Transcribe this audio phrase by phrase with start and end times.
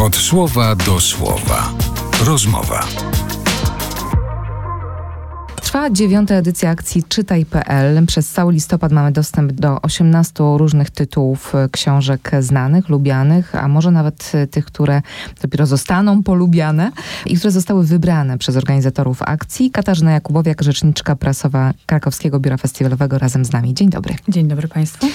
[0.00, 1.72] Od słowa do słowa.
[2.24, 2.86] Rozmowa.
[5.66, 8.06] Trwa dziewiąta edycja akcji Czytaj.pl.
[8.06, 13.90] Przez cały listopad mamy dostęp do 18 różnych tytułów e, książek znanych, lubianych, a może
[13.90, 15.02] nawet e, tych, które
[15.42, 16.90] dopiero zostaną polubiane
[17.26, 19.70] i które zostały wybrane przez organizatorów akcji.
[19.70, 23.74] Katarzyna Jakubowiak, rzeczniczka prasowa Krakowskiego Biura Festiwalowego razem z nami.
[23.74, 24.14] Dzień dobry.
[24.28, 25.06] Dzień dobry Państwu.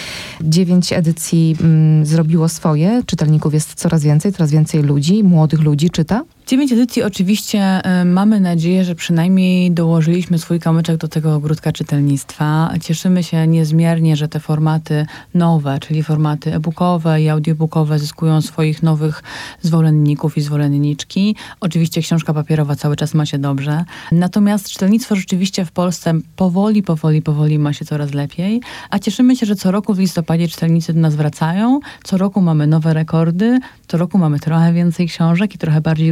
[0.42, 3.02] Dziewięć edycji mm, zrobiło swoje.
[3.06, 6.24] Czytelników jest coraz więcej, coraz więcej ludzi, młodych ludzi czyta.
[6.52, 12.74] Dziewięć edycji oczywiście y, mamy nadzieję, że przynajmniej dołożyliśmy swój kamyczek do tego ogródka czytelnictwa.
[12.82, 19.24] Cieszymy się niezmiernie, że te formaty nowe, czyli formaty e-bookowe i audiobookowe zyskują swoich nowych
[19.62, 21.36] zwolenników i zwolenniczki.
[21.60, 23.86] Oczywiście książka papierowa cały czas ma się dobrze.
[24.12, 28.62] Natomiast czytelnictwo rzeczywiście w Polsce powoli, powoli, powoli ma się coraz lepiej.
[28.90, 31.80] A cieszymy się, że co roku w listopadzie czytelnicy do nas wracają.
[32.04, 33.60] Co roku mamy nowe rekordy.
[33.88, 36.12] Co roku mamy trochę więcej książek i trochę bardziej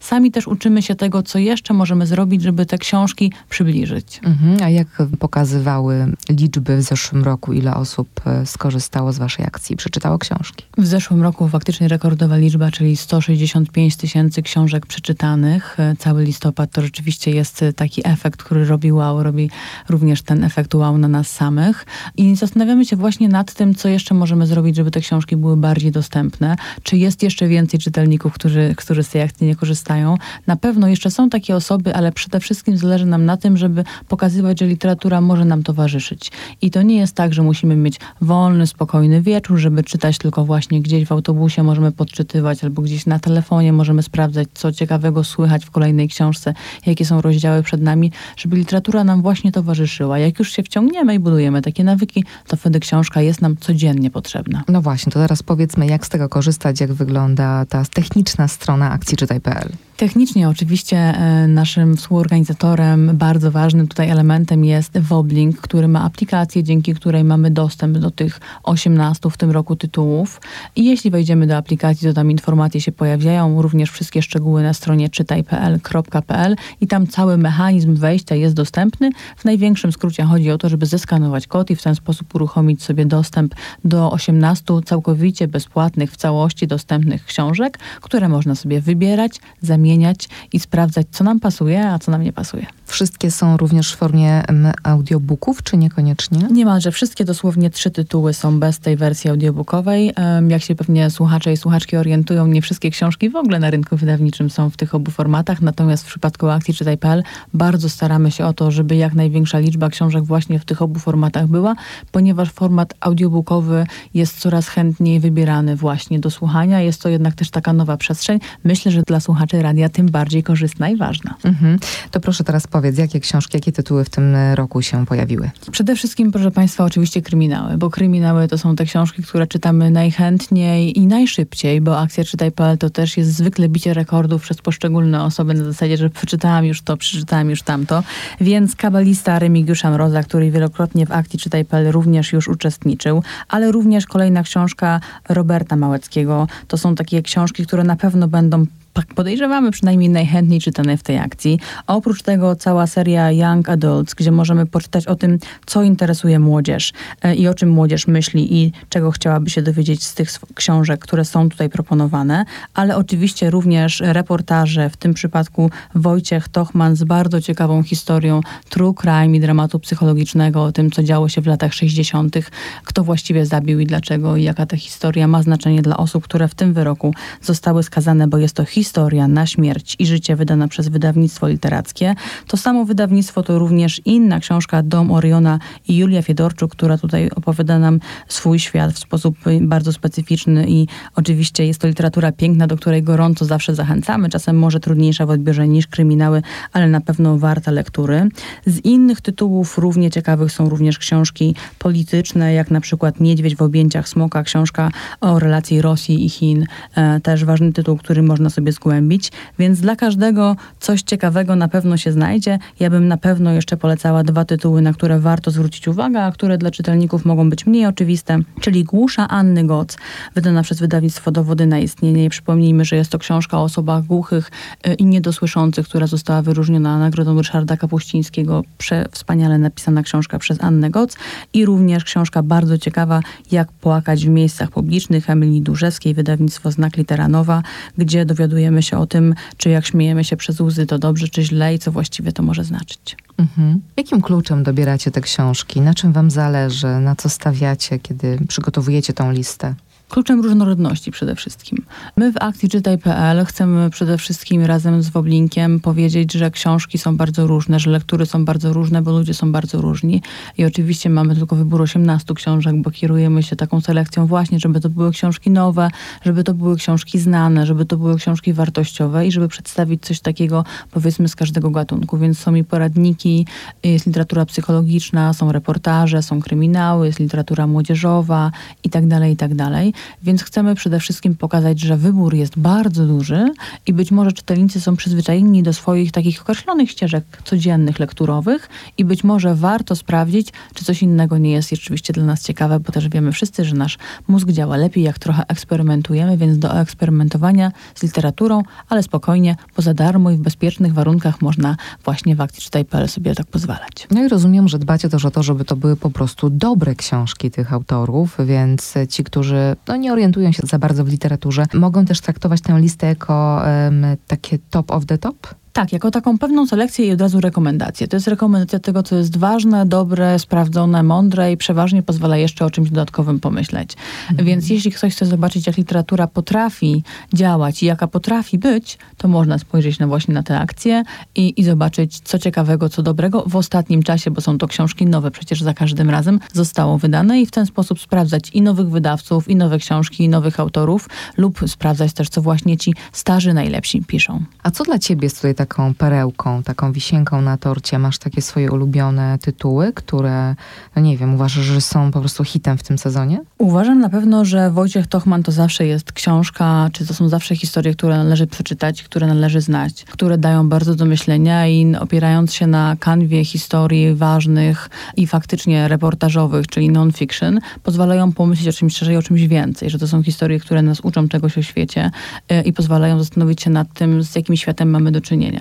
[0.00, 4.20] Sami też uczymy się tego, co jeszcze możemy zrobić, żeby te książki przybliżyć.
[4.22, 4.62] Mhm.
[4.62, 4.86] A jak
[5.18, 10.64] pokazywały liczby w zeszłym roku, ile osób e, skorzystało z waszej akcji, przeczytało książki?
[10.78, 15.80] W zeszłym roku faktycznie rekordowa liczba, czyli 165 tysięcy książek przeczytanych.
[15.80, 19.50] E, Cały listopad to rzeczywiście jest e, taki efekt, który robi wow, robi
[19.88, 21.86] również ten efekt wow na nas samych.
[22.16, 25.92] I zastanawiamy się właśnie nad tym, co jeszcze możemy zrobić, żeby te książki były bardziej
[25.92, 26.56] dostępne.
[26.82, 30.16] Czy jest jeszcze więcej czytelników, którzy, którzy z tej nie korzystają?
[30.46, 34.60] Na pewno jeszcze są takie osoby, ale przede wszystkim zależy nam na tym, żeby pokazywać,
[34.60, 36.30] że literatura może nam towarzyszyć.
[36.62, 40.82] I to nie jest tak, że musimy mieć wolny, spokojny wieczór, żeby czytać tylko właśnie
[40.82, 45.70] gdzieś w autobusie możemy podczytywać, albo gdzieś na telefonie możemy sprawdzać, co ciekawego słychać w
[45.70, 46.54] kolejnej książce,
[46.86, 50.18] jakie są rozdziały przed nami, żeby literatura nam właśnie towarzyszyła.
[50.18, 54.62] Jak już się wciągniemy i budujemy takie nawyki, to wtedy książka jest nam codziennie potrzebna.
[54.68, 59.16] No właśnie, to teraz powiedzmy, jak z tego korzystać, jak wygląda ta techniczna strona akcji
[59.18, 59.87] Czytaj.pl.
[59.98, 66.94] Technicznie oczywiście e, naszym współorganizatorem, bardzo ważnym tutaj elementem jest Woblink, który ma aplikację, dzięki
[66.94, 70.40] której mamy dostęp do tych 18 w tym roku tytułów.
[70.76, 75.08] I jeśli wejdziemy do aplikacji, to tam informacje się pojawiają, również wszystkie szczegóły na stronie
[75.08, 79.10] czytaj.pl.pl i tam cały mechanizm wejścia jest dostępny.
[79.36, 83.06] W największym skrócie chodzi o to, żeby zeskanować kod i w ten sposób uruchomić sobie
[83.06, 83.54] dostęp
[83.84, 89.40] do 18 całkowicie bezpłatnych, w całości dostępnych książek, które można sobie wybierać,
[89.88, 92.66] zamieniać i sprawdzać, co nam pasuje, a co nam nie pasuje.
[92.86, 94.42] Wszystkie są również w formie
[94.82, 96.38] audiobooków, czy niekoniecznie?
[96.52, 100.14] Niemalże wszystkie, dosłownie trzy tytuły są bez tej wersji audiobookowej.
[100.48, 104.50] Jak się pewnie słuchacze i słuchaczki orientują, nie wszystkie książki w ogóle na rynku wydawniczym
[104.50, 107.22] są w tych obu formatach, natomiast w przypadku akcji Czytaj.pl
[107.54, 111.46] bardzo staramy się o to, żeby jak największa liczba książek właśnie w tych obu formatach
[111.46, 111.74] była,
[112.12, 116.80] ponieważ format audiobookowy jest coraz chętniej wybierany właśnie do słuchania.
[116.80, 118.38] Jest to jednak też taka nowa przestrzeń.
[118.64, 121.34] Myślę, że dla słuchaczy radia tym bardziej korzystna i ważna.
[121.44, 121.78] Mhm.
[122.10, 125.50] To proszę teraz powiedz, jakie książki, jakie tytuły w tym e, roku się pojawiły?
[125.70, 130.98] Przede wszystkim, proszę Państwa, oczywiście kryminały, bo kryminały to są te książki, które czytamy najchętniej
[130.98, 135.64] i najszybciej, bo akcja Czytaj.pl to też jest zwykle bicie rekordów przez poszczególne osoby na
[135.64, 138.02] zasadzie, że przeczytałam już to, przeczytałam już tamto.
[138.40, 144.42] Więc kabalista Remigiusza Mroza, który wielokrotnie w akcji Czytaj.pl również już uczestniczył, ale również kolejna
[144.42, 146.48] książka Roberta Małeckiego.
[146.68, 148.66] To są takie książki, które na pewno będą
[149.06, 151.58] podejrzewamy przynajmniej najchętniej czytane w tej akcji.
[151.86, 156.92] Oprócz tego cała seria Young Adults, gdzie możemy poczytać o tym, co interesuje młodzież
[157.22, 161.24] e, i o czym młodzież myśli i czego chciałaby się dowiedzieć z tych książek, które
[161.24, 162.44] są tutaj proponowane,
[162.74, 169.36] ale oczywiście również reportaże, w tym przypadku Wojciech Tochman z bardzo ciekawą historią true crime
[169.36, 172.36] i dramatu psychologicznego o tym, co działo się w latach 60.,
[172.84, 176.54] kto właściwie zabił i dlaczego i jaka ta historia ma znaczenie dla osób, które w
[176.54, 178.87] tym wyroku zostały skazane, bo jest to historia
[179.28, 182.14] na śmierć i życie wydana przez wydawnictwo literackie.
[182.46, 187.78] To samo wydawnictwo to również inna książka Dom Oriona i Julia Fiedorczuk, która tutaj opowiada
[187.78, 193.02] nam swój świat w sposób bardzo specyficzny i oczywiście jest to literatura piękna, do której
[193.02, 194.28] gorąco zawsze zachęcamy.
[194.28, 196.42] Czasem może trudniejsza w odbiorze niż kryminały,
[196.72, 198.28] ale na pewno warta lektury.
[198.66, 204.08] Z innych tytułów równie ciekawych są również książki polityczne, jak na przykład Niedźwiedź w objęciach
[204.08, 206.66] smoka, książka o relacji Rosji i Chin.
[206.94, 211.68] E, też ważny tytuł, który można sobie sobie zgłębić, więc dla każdego coś ciekawego na
[211.68, 212.58] pewno się znajdzie.
[212.80, 216.58] Ja bym na pewno jeszcze polecała dwa tytuły, na które warto zwrócić uwagę, a które
[216.58, 219.96] dla czytelników mogą być mniej oczywiste, czyli Głusza Anny Goc,
[220.34, 222.30] wydana przez wydawnictwo Dowody na istnienie.
[222.30, 224.50] Przypomnijmy, że jest to książka o osobach głuchych
[224.86, 228.62] y, i niedosłyszących, która została wyróżniona nagrodą Ryszarda Kapuścińskiego.
[229.10, 231.16] Wspaniale napisana książka przez Annę Goc
[231.52, 233.20] i również książka bardzo ciekawa,
[233.50, 237.62] Jak płakać w miejscach publicznych Emilii Durzewskiej, wydawnictwo Znak Literanowa,
[237.98, 238.24] gdzie
[238.58, 241.78] dowiadujemy się o tym, czy jak śmiejemy się przez łzy, to dobrze, czy źle i
[241.78, 243.16] co właściwie to może znaczyć.
[243.38, 243.80] Mhm.
[243.96, 245.80] Jakim kluczem dobieracie te książki?
[245.80, 246.86] Na czym wam zależy?
[246.86, 249.74] Na co stawiacie, kiedy przygotowujecie tą listę?
[250.08, 251.84] Kluczem różnorodności przede wszystkim.
[252.16, 257.46] My w akcji Czytaj.pl chcemy przede wszystkim razem z Woblinkiem powiedzieć, że książki są bardzo
[257.46, 260.22] różne, że lektury są bardzo różne, bo ludzie są bardzo różni.
[260.58, 264.88] I oczywiście mamy tylko wybór 18 książek, bo kierujemy się taką selekcją właśnie, żeby to
[264.88, 265.90] były książki nowe,
[266.24, 270.64] żeby to były książki znane, żeby to były książki wartościowe i żeby przedstawić coś takiego
[270.90, 272.18] powiedzmy z każdego gatunku.
[272.18, 273.46] Więc są i poradniki,
[273.82, 278.50] jest literatura psychologiczna, są reportaże, są kryminały, jest literatura młodzieżowa
[278.84, 279.92] i tak dalej, i tak dalej.
[280.22, 283.52] Więc chcemy przede wszystkim pokazać, że wybór jest bardzo duży
[283.86, 288.68] i być może czytelnicy są przyzwyczajeni do swoich takich określonych ścieżek codziennych, lekturowych
[288.98, 292.92] i być może warto sprawdzić, czy coś innego nie jest rzeczywiście dla nas ciekawe, bo
[292.92, 293.98] też wiemy wszyscy, że nasz
[294.28, 299.94] mózg działa lepiej, jak trochę eksperymentujemy, więc do eksperymentowania z literaturą, ale spokojnie, bo za
[299.94, 304.06] darmo i w bezpiecznych warunkach można właśnie w akcji czytaj.pl sobie tak pozwalać.
[304.10, 307.50] No i rozumiem, że dbacie też o to, żeby to były po prostu dobre książki
[307.50, 312.20] tych autorów, więc ci, którzy no, nie orientują się za bardzo w literaturze, mogą też
[312.20, 315.54] traktować tę listę jako um, takie top of the top?
[315.78, 318.08] Tak, jako taką pewną selekcję i od razu rekomendację.
[318.08, 322.70] To jest rekomendacja tego, co jest ważne, dobre, sprawdzone, mądre i przeważnie pozwala jeszcze o
[322.70, 323.96] czymś dodatkowym pomyśleć.
[324.30, 324.46] Mhm.
[324.46, 327.02] Więc jeśli ktoś chce zobaczyć, jak literatura potrafi
[327.32, 331.02] działać i jaka potrafi być, to można spojrzeć na właśnie na te akcje
[331.34, 335.30] i, i zobaczyć, co ciekawego, co dobrego w ostatnim czasie, bo są to książki nowe,
[335.30, 339.56] przecież za każdym razem zostało wydane i w ten sposób sprawdzać i nowych wydawców, i
[339.56, 344.44] nowe książki, i nowych autorów, lub sprawdzać też, co właśnie ci starzy najlepsi piszą.
[344.62, 347.98] A co dla ciebie jest tutaj tak taką perełką, taką wisienką na torcie?
[347.98, 350.54] Masz takie swoje ulubione tytuły, które,
[350.96, 353.40] no nie wiem, uważasz, że są po prostu hitem w tym sezonie?
[353.58, 357.94] Uważam na pewno, że Wojciech Tochman to zawsze jest książka, czy to są zawsze historie,
[357.94, 362.96] które należy przeczytać, które należy znać, które dają bardzo do myślenia i opierając się na
[363.00, 369.46] kanwie historii ważnych i faktycznie reportażowych, czyli non-fiction, pozwalają pomyśleć o czymś szerzej, o czymś
[369.46, 372.10] więcej, że to są historie, które nas uczą czegoś o świecie
[372.52, 375.57] y, i pozwalają zastanowić się nad tym, z jakim światem mamy do czynienia.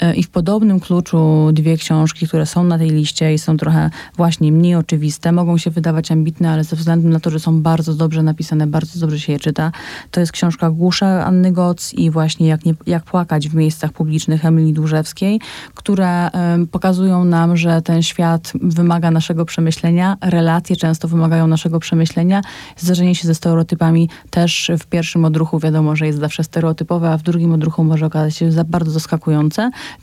[0.00, 3.90] E, I w podobnym kluczu dwie książki, które są na tej liście i są trochę
[4.16, 7.94] właśnie mniej oczywiste, mogą się wydawać ambitne, ale ze względu na to, że są bardzo
[7.94, 9.72] dobrze napisane, bardzo dobrze się je czyta,
[10.10, 14.44] to jest książka Głusza Anny Goc i właśnie Jak, nie, jak płakać w miejscach publicznych
[14.44, 15.40] Emilii Dłużewskiej,
[15.74, 22.42] które um, pokazują nam, że ten świat wymaga naszego przemyślenia, relacje często wymagają naszego przemyślenia.
[22.76, 27.22] Zdarzenie się ze stereotypami też w pierwszym odruchu wiadomo, że jest zawsze stereotypowe, a w
[27.22, 29.27] drugim odruchu może okazać się za bardzo zaskakujące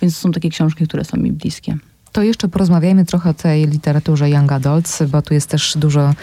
[0.01, 1.77] więc są takie książki, które są mi bliskie.
[2.16, 6.13] To jeszcze porozmawiajmy trochę o tej literaturze young adults, bo tu jest też dużo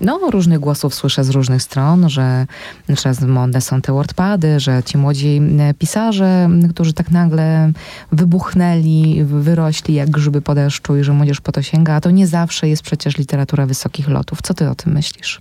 [0.00, 2.46] no, różnych głosów, słyszę z różnych stron, że
[2.86, 5.40] teraz modne są te wordpady, że ci młodzi
[5.78, 7.72] pisarze, którzy tak nagle
[8.12, 12.26] wybuchnęli, wyrośli jak grzyby po deszczu i że młodzież po to sięga, a to nie
[12.26, 14.38] zawsze jest przecież literatura wysokich lotów.
[14.42, 15.40] Co ty o tym myślisz?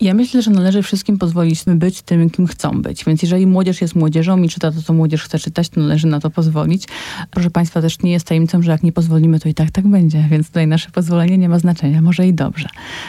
[0.00, 3.04] Ja myślę, że należy wszystkim pozwolić być tym, kim chcą być.
[3.04, 6.20] Więc jeżeli młodzież jest młodzieżą i czyta to, co młodzież chce czytać, to należy na
[6.20, 6.84] to pozwolić.
[7.30, 10.24] Proszę Państwa, też nie jest tajemnicą, że jak nie pozwolimy, to i tak tak będzie.
[10.30, 12.02] Więc tutaj nasze pozwolenie nie ma znaczenia.
[12.02, 12.68] Może i dobrze.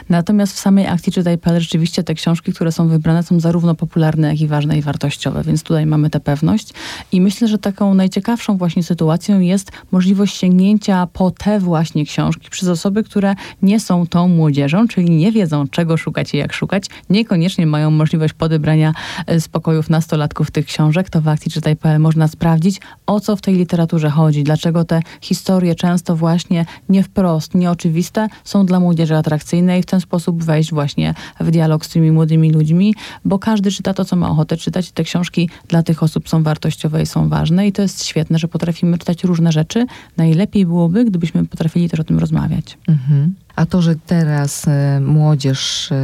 [0.10, 4.42] Natomiast w samej akcji Czytaj.pl rzeczywiście te książki, które są wybrane, są zarówno popularne, jak
[4.42, 5.44] i ważne i wartościowe.
[5.44, 6.74] Więc tutaj mamy tę pewność.
[7.12, 12.70] I myślę, że taką najciekawszą właśnie sytuacją jest możliwość sięgnięcia po te właśnie książki przez
[12.70, 16.77] osoby, które nie są tą młodzieżą, czyli nie wiedzą, czego szukać i jak szukać
[17.10, 18.94] niekoniecznie mają możliwość podebrania
[19.28, 23.56] e, spokojów nastolatków tych książek, to w akcji Czytaj.pl można sprawdzić, o co w tej
[23.56, 29.82] literaturze chodzi, dlaczego te historie często właśnie nie wprost, nieoczywiste są dla młodzieży atrakcyjne i
[29.82, 34.06] w ten sposób wejść właśnie w dialog z tymi młodymi ludźmi, bo każdy czyta to,
[34.06, 34.92] co ma ochotę czytać.
[34.92, 38.48] Te książki dla tych osób są wartościowe i są ważne i to jest świetne, że
[38.48, 39.86] potrafimy czytać różne rzeczy.
[40.18, 42.78] Najlepiej byłoby, gdybyśmy potrafili też o tym rozmawiać.
[42.88, 43.34] Mhm.
[43.58, 45.96] A to, że teraz y, młodzież y,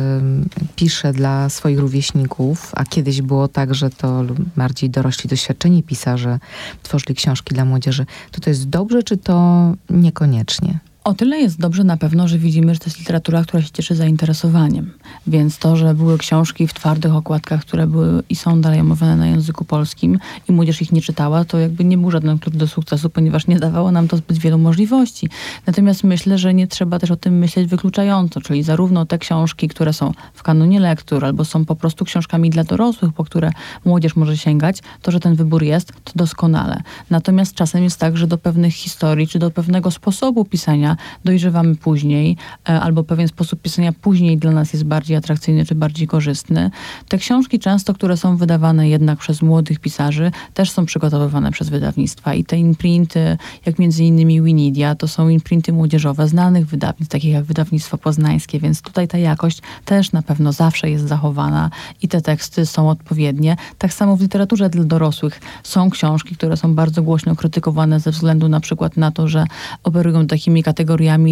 [0.76, 4.24] pisze dla swoich rówieśników, a kiedyś było tak, że to
[4.56, 6.40] bardziej dorośli, doświadczeni pisarze
[6.84, 10.80] tworzyli książki dla młodzieży, to to jest dobrze, czy to niekoniecznie?
[11.04, 13.96] O tyle jest dobrze na pewno, że widzimy, że to jest literatura, która się cieszy
[13.96, 14.92] zainteresowaniem.
[15.28, 19.28] Więc to, że były książki w twardych okładkach, które były i są dalej omawiane na
[19.28, 20.20] języku polskim
[20.50, 23.60] i młodzież ich nie czytała, to jakby nie był żaden klucz do sukcesu, ponieważ nie
[23.60, 25.30] dawało nam to zbyt wielu możliwości.
[25.68, 29.94] Natomiast myślę, że nie trzeba też o tym myśleć wykluczająco, czyli zarówno te książki, które
[29.94, 33.52] są w kanonie lektur albo są po prostu książkami dla dorosłych, po które
[33.86, 36.82] młodzież może sięgać, to, że ten wybór jest, to doskonale.
[37.10, 40.93] Natomiast czasem jest tak, że do pewnych historii czy do pewnego sposobu pisania
[41.26, 42.38] dojrzewamy później,
[42.70, 46.72] e, albo pewien sposób pisania później dla nas jest bardziej atrakcyjny czy bardziej korzystny.
[47.08, 52.34] Te książki często, które są wydawane jednak przez młodych pisarzy, też są przygotowywane przez wydawnictwa
[52.34, 57.44] i te imprinty, jak między innymi Winidia, to są imprinty młodzieżowe znanych wydawnictw, takich jak
[57.44, 61.70] wydawnictwo poznańskie, więc tutaj ta jakość też na pewno zawsze jest zachowana
[62.02, 63.56] i te teksty są odpowiednie.
[63.78, 68.50] Tak samo w literaturze dla dorosłych są książki, które są bardzo głośno krytykowane ze względu
[68.50, 69.46] na przykład na to, że
[69.84, 70.83] operują takimi kategoriami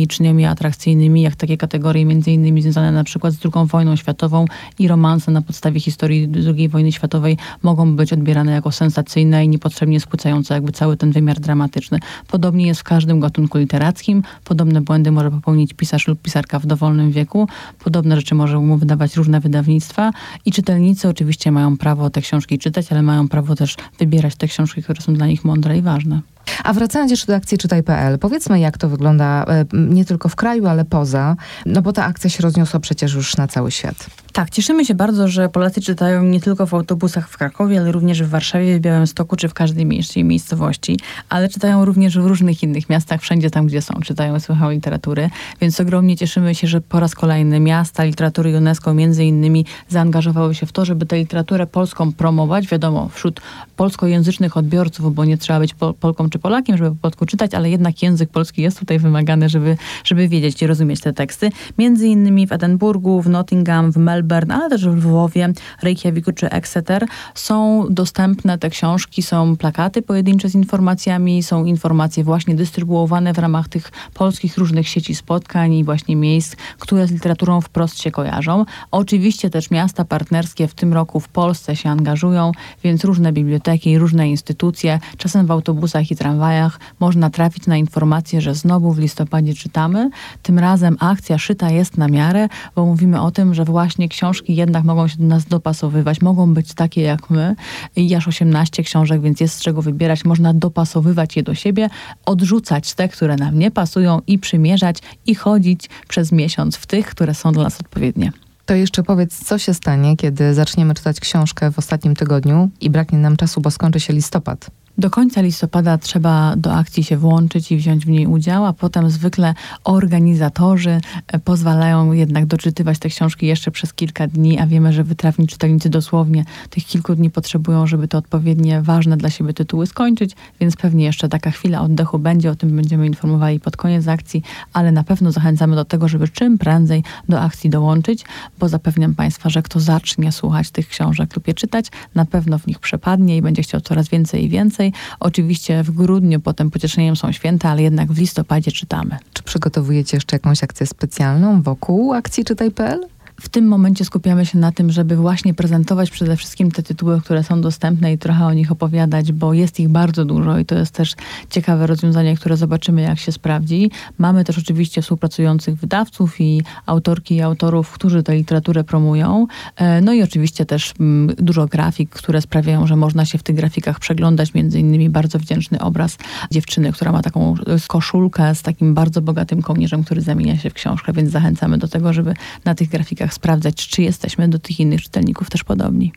[0.10, 4.46] czyniami atrakcyjnymi, jak takie kategorie między innymi związane na przykład z II wojną światową
[4.80, 10.00] i romanse na podstawie historii II wojny światowej mogą być odbierane jako sensacyjne i niepotrzebnie
[10.00, 12.00] spłycające jakby cały ten wymiar dramatyczny.
[12.28, 14.24] Podobnie jest w każdym gatunku literackim.
[14.44, 17.48] Podobne błędy może popełnić pisarz lub pisarka w dowolnym wieku.
[17.84, 20.12] Podobne rzeczy może mu wydawać różne wydawnictwa
[20.46, 24.84] i czytelnicy oczywiście mają prawo te książki czytać, ale mają prawo też wybierać te książki,
[24.84, 26.22] które są dla nich mądre i ważne.
[26.64, 30.68] A wracając jeszcze do akcji Czytaj.pl, powiedzmy jak to wygląda e, nie tylko w kraju,
[30.68, 34.06] ale poza, no bo ta akcja się rozniosła przecież już na cały świat.
[34.34, 38.24] Tak, cieszymy się bardzo, że Polacy czytają nie tylko w autobusach w Krakowie, ale również
[38.24, 42.90] w Warszawie, w Białymstoku czy w każdej mniejszej miejscowości, ale czytają również w różnych innych
[42.90, 45.30] miastach, wszędzie tam, gdzie są, czytają słuchają literatury,
[45.62, 50.66] więc ogromnie cieszymy się, że po raz kolejny miasta literatury UNESCO między innymi zaangażowały się
[50.66, 53.42] w to, żeby tę literaturę polską promować, wiadomo, wśród
[53.76, 57.70] polskojęzycznych odbiorców, bo nie trzeba być Pol Polką czy Polakiem, żeby po polsku czytać, ale
[57.70, 61.50] jednak język polski jest tutaj wymagany, żeby, żeby wiedzieć i rozumieć te teksty.
[61.78, 67.06] Między innymi w Edynburgu, w Nottingham, w Melbourne, ale też w Lwowie, Reykjaviku czy Exeter
[67.36, 73.68] są dostępne te książki, są plakaty pojedyncze z informacjami, są informacje właśnie dystrybuowane w ramach
[73.70, 78.66] tych polskich różnych sieci spotkań i właśnie miejsc, które z literaturą wprost się kojarzą.
[78.92, 82.52] Oczywiście też miasta partnerskie w tym roku w Polsce się angażują,
[82.84, 88.56] więc różne biblioteki, różne instytucje, czasem w autobusach i tramwajach można trafić na informację, że
[88.56, 89.21] znowu w listopadzie
[89.58, 90.10] czytamy.
[90.42, 94.84] Tym razem akcja szyta jest na miarę, bo mówimy o tym, że właśnie książki jednak
[94.84, 97.56] mogą się do nas dopasowywać, mogą być takie jak my.
[97.96, 100.26] I aż 18 książek, więc jest z czego wybierać.
[100.26, 101.90] Można dopasowywać je do siebie,
[102.26, 107.34] odrzucać te, które nam nie pasują i przymierzać i chodzić przez miesiąc w tych, które
[107.34, 108.32] są dla nas odpowiednie.
[108.66, 113.20] To jeszcze powiedz, co się stanie, kiedy zaczniemy czytać książkę w ostatnim tygodniu i braknie
[113.20, 114.72] nam czasu, bo skończy się listopad.
[114.98, 119.10] Do końca listopada trzeba do akcji się włączyć i wziąć w niej udział, a potem
[119.10, 125.04] zwykle organizatorzy e, pozwalają jednak doczytywać te książki jeszcze przez kilka dni, a wiemy, że
[125.04, 130.36] wytrawni czytelnicy dosłownie tych kilku dni potrzebują, żeby te odpowiednie ważne dla siebie tytuły skończyć,
[130.60, 134.44] więc pewnie jeszcze taka chwila oddechu będzie, o tym będziemy informowali pod koniec akcji,
[134.74, 138.26] ale na pewno zachęcamy do tego, żeby czym prędzej do akcji dołączyć,
[138.60, 142.68] bo zapewniam Państwa, że kto zacznie słuchać tych książek lub je czytać, na pewno w
[142.68, 144.81] nich przepadnie i będzie chciał coraz więcej i więcej.
[145.20, 149.18] Oczywiście w grudniu potem pocieszeniem są święta, ale jednak w listopadzie czytamy.
[149.34, 153.08] Czy przygotowujecie jeszcze jakąś akcję specjalną wokół akcji Czytaj.pl?
[153.42, 157.44] W tym momencie skupiamy się na tym, żeby właśnie prezentować przede wszystkim te tytuły, które
[157.44, 160.94] są dostępne i trochę o nich opowiadać, bo jest ich bardzo dużo i to jest
[160.94, 161.16] też
[161.50, 163.92] ciekawe rozwiązanie, które zobaczymy, jak się sprawdzi.
[164.18, 169.48] Mamy też oczywiście współpracujących wydawców i autorki i autorów, którzy tę literaturę promują.
[169.76, 173.56] E, no i oczywiście też mm, dużo grafik, które sprawiają, że można się w tych
[173.56, 174.54] grafikach przeglądać.
[174.54, 176.18] Między innymi bardzo wdzięczny obraz
[176.52, 177.56] dziewczyny, która ma taką
[177.88, 182.14] koszulkę z takim bardzo bogatym kołnierzem, który zamienia się w książkę, więc zachęcamy do tego,
[182.14, 182.34] żeby
[182.66, 186.14] na tych grafikach sprawdzać, czy jesteśmy do tych innych czytelników też podobni.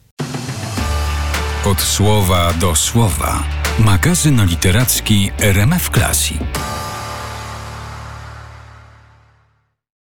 [1.64, 3.42] Od słowa do słowa.
[3.78, 6.38] Magazyn literacki RMF Classic.